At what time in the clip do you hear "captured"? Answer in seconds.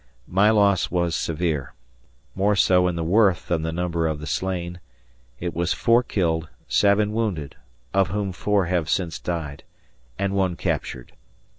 10.55-11.13